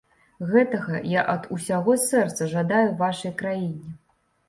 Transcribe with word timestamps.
Гэтага 0.51 1.01
я 1.11 1.21
ад 1.35 1.45
усяго 1.57 1.99
сэрца 2.09 2.51
жадаю 2.57 2.91
вашай 3.07 3.39
краіне. 3.45 3.99